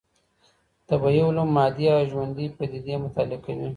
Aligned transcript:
طبيعي 0.91 1.21
علوم 1.27 1.49
مادي 1.57 1.85
او 1.95 2.01
ژوندۍ 2.11 2.47
پديدې 2.57 2.93
مطالعه 3.05 3.39
کوي. 3.45 3.67